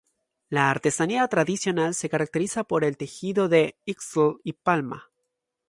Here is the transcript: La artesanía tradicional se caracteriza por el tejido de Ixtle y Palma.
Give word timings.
La 0.49 0.71
artesanía 0.71 1.27
tradicional 1.27 1.93
se 1.93 2.09
caracteriza 2.09 2.63
por 2.63 2.83
el 2.83 2.97
tejido 2.97 3.49
de 3.49 3.77
Ixtle 3.85 4.37
y 4.43 4.53
Palma. 4.53 5.11